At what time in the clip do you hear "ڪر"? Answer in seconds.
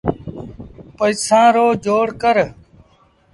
2.21-2.35